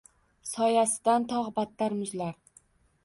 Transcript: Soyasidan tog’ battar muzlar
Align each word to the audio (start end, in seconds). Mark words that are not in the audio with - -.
Soyasidan 0.53 1.27
tog’ 1.33 1.51
battar 1.59 1.97
muzlar 1.99 2.37